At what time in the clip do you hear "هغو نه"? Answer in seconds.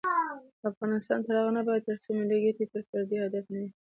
1.37-1.59